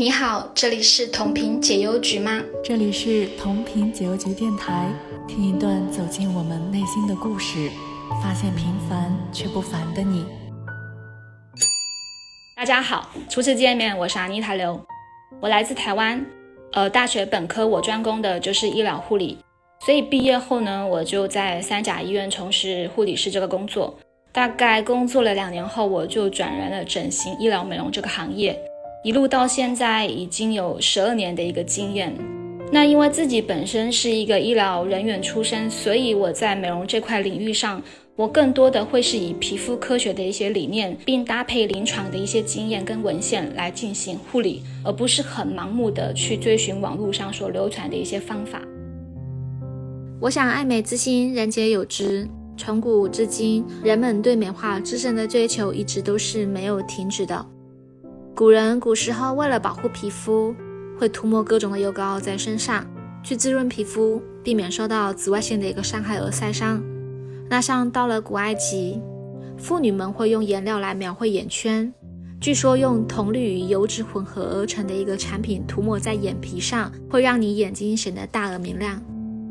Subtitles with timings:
[0.00, 2.40] 你好，这里是同频解忧局吗？
[2.62, 4.88] 这里是同频解忧局电台，
[5.26, 7.68] 听一段走进我们内心的故事，
[8.22, 10.24] 发现平凡却不凡的你。
[12.54, 14.80] 大家好，初次见面，我是阿妮塔刘，
[15.40, 16.24] 我来自台湾，
[16.74, 19.36] 呃，大学本科我专攻的就是医疗护理，
[19.84, 23.98] 所以毕业后呢，我就在三甲医院从事护理师这个工作，
[24.30, 28.56] 大概工作了两年后，我就转任了整形医疗美容这个行业。
[29.08, 32.14] 一路到现在已经有十二年的一个经验。
[32.70, 37.82] 那因为自己本身是一个医疗人员出身，所以我在美容这块领域上，
[38.16, 48.60] 我更多的会是以皮肤科学的一些理念，并搭配临床的一些经验跟文献来进行护理，而不是很盲目的去追寻网络上所流传的一些方法。
[50.20, 52.28] 我想爱美之心，人皆有之。
[52.58, 57.46] 从古至今，人们对美化自身的追求一直都是没有停止的。
[58.38, 60.54] 古人古时候为了保护皮肤，
[60.96, 62.86] 会涂抹各种的油膏在身上，
[63.20, 66.80] 去滋润皮肤，避免受到紫外线的一个伤害而晒伤。
[67.50, 69.02] 那像到了古埃及，
[69.56, 71.92] 妇女们会用颜料来描绘眼圈，
[72.40, 79.02] 据说用铜绿与油脂混合而成的一个产品涂抹在眼皮上，会让你眼睛显得大而明亮。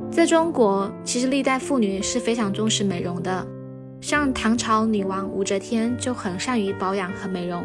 [0.10, 3.46] 在中国，其实历代妇女是非常重视美容的，
[4.00, 7.62] 像唐朝女王武则天就很善于保养和美容。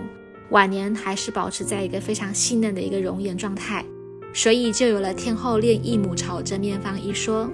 [0.51, 3.85] 晚年还是保持在一个非常细嫩的一个容颜状态，
[4.35, 7.51] 所以就有了“天后恋一亩草真面方”一说。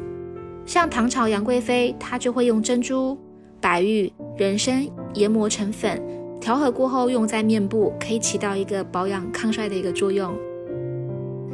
[0.66, 3.16] 像唐朝杨贵妃，她就会用珍珠、
[3.60, 6.02] 白玉、人参研磨成粉，
[6.40, 10.36] 调和过后用在面部，可以起到一个保养抗衰的一个作用。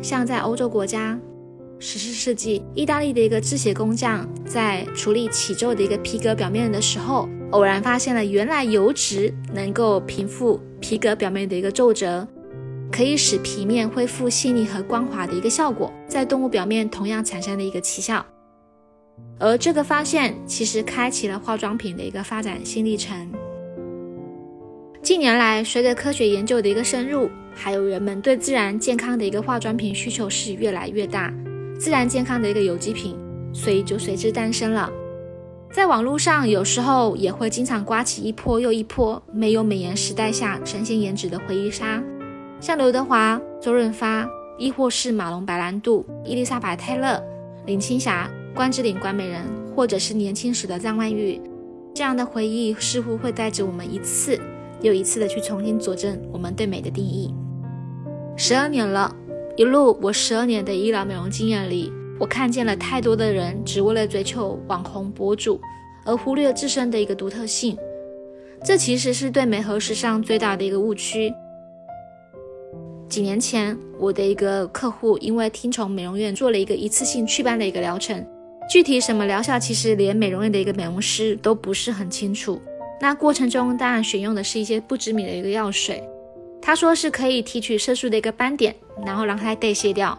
[0.03, 1.19] 像在欧洲国家，
[1.79, 10.61] 十四世纪，意大利的一个制鞋工匠在处理起皱的一个皮革表面的时候，偶然发现了原来油脂能够平复。
[10.81, 12.27] 皮革表面的一个皱褶，
[12.93, 18.27] 可以使皮面恢复细腻和光滑的一个效果，在动物表面同样产生的一个奇效。
[19.39, 23.33] 而这个发现其实开启了化妆品的一个发展新历程。
[25.01, 31.33] 近年来，随着科学研究的一个深入，还有人们对自然健康的一个化妆品需求是越来越大，
[31.79, 33.17] 自然健康的一个有机品，
[33.55, 34.91] 所以就随之诞生了。
[35.75, 42.01] 在网络上，有时候也会经常刮起一波又一波没有美颜时代下神仙颜值的回忆杀，
[42.61, 44.25] 像刘德华、周润发，
[44.57, 47.21] 亦或是马龙白兰度、伊丽莎白泰勒、
[47.67, 49.43] 林青霞、关之琳关美人，
[49.75, 51.41] 或者是年轻时的张曼玉，
[51.93, 54.39] 这样的回忆似乎会带着我们一次
[54.81, 57.35] 又一次的去重新佐证我们对美的定义。
[58.37, 59.13] 十二年了，
[59.57, 61.93] 一路我十二年的医疗美容经验里。
[62.25, 65.61] 我看见了太多的人只为了追求网红博主，
[66.07, 67.77] 而忽略自身的一个独特性，
[68.65, 71.31] 这其实是对美和时尚最大的一个误区。
[73.11, 78.27] 几年前，我的一个客户因为听从美容院做了一个一次性祛斑的一个疗程，
[78.71, 82.59] 具体什么疗效，其实连美容院的一个美容师都不是很清楚。
[83.03, 86.03] 那过程中当然选用的是一些不知名的一个药水，
[86.63, 88.75] 他说是可以提取色素的一个斑点，
[89.05, 90.19] 然后让它代谢掉。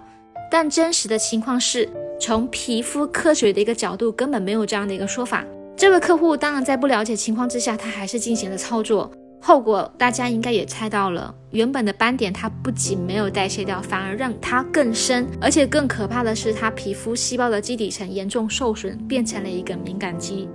[0.49, 1.89] 但真实的情况是，
[2.19, 5.43] 从皮肤科学的一个角度，根本没有这样的一个说法。
[5.75, 9.11] 这位客户当然在不了解情况之下，他还是进行了操作，
[9.41, 11.33] 后果大家应该也猜到了。
[11.51, 20.47] 原本的斑点，它不仅没有代谢掉，反而让它更深，而且更可怕的是，他皮肤细胞的基底层严重受损，变成了一个敏感肌。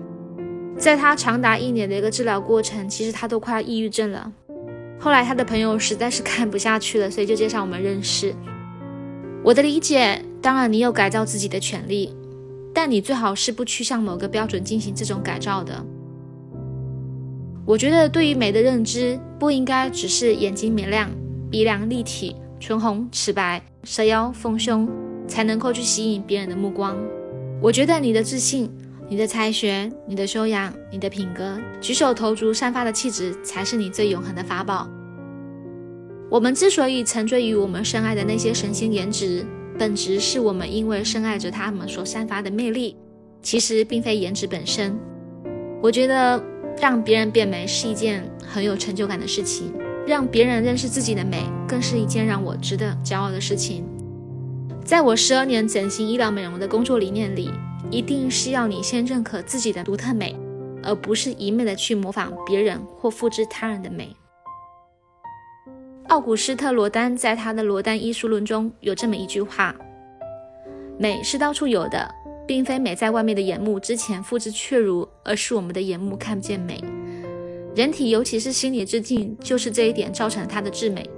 [0.78, 4.32] 在他长达一年的一个治疗过程，其实他都快要抑郁症了。
[4.98, 8.34] 后来他的朋友实在是看不下去了，所以就介绍我们认识。
[9.42, 12.14] 我的理解，当然你有改造自己的权利，
[12.74, 15.82] 但你最好是不趋向某个标准进行这种改造的。
[17.64, 21.10] 我觉得对于美的认知，不应该只是眼睛明亮、
[21.50, 24.86] 鼻梁立体、唇红齿白、蛇腰丰胸
[25.26, 26.96] 才能够去吸引别人的目光。
[27.62, 28.70] 我觉得你的自信、
[29.08, 34.86] 你的才学、你的修养、你的品格、举手投足散发的气质，才是你最永恒的法宝。
[36.30, 39.44] 我们之所以沉醉于我们深爱的那些神仙颜值，
[39.76, 42.96] 本质是我们因为深爱着他们所散发的魅力，
[43.42, 44.96] 其实并非颜值本身。
[45.82, 46.40] 我觉得
[46.80, 49.72] 让别人变美是一件很有成就感的事情，
[50.06, 53.84] 让别人认识自己的美，更是一件让我值得骄傲的事情。
[54.84, 57.50] 在我十二年整形医疗美容的工作理念里，
[57.90, 60.36] 一定是要你先认可自己的独特美，
[60.84, 64.14] 而不是一味的去模仿别人或复制他人的美。
[66.10, 69.72] 奥古斯特·罗丹在他的《罗丹艺术论》中有这么一句话
[70.98, 72.12] ：“美是到处有的，
[72.48, 76.82] 并非美在外面的眼目之前复制确如，而是我们的眼目看不见美。
[77.76, 81.08] 人体尤其是心理之境，就是这一点造成了它的至美。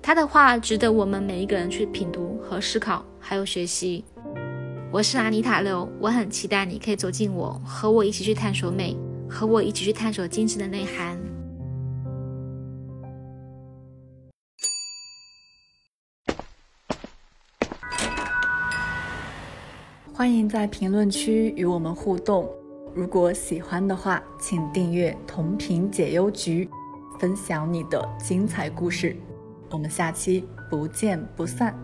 [0.00, 4.04] 他的话值得我们每一个人去品读和思考，还有学习。
[4.92, 8.96] 我是阿妮塔六，我很期待你可以走进我，和我一起去探索美，
[9.28, 11.18] 和我一起去探索精致的内涵。
[20.20, 22.46] 欢迎在评论区与我们互动。
[22.94, 26.68] 如果喜欢的话，请订阅同频解忧局，
[27.18, 29.16] 分享你的精彩故事。
[29.70, 31.74] 我们下期不见不散。